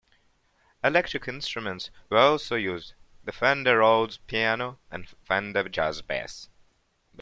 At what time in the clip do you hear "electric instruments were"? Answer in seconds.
0.83-2.17